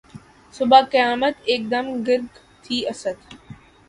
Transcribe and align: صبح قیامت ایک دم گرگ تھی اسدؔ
صبح 0.53 0.81
قیامت 0.91 1.35
ایک 1.43 1.61
دم 1.71 1.85
گرگ 2.03 2.25
تھی 2.63 2.77
اسدؔ 2.89 3.17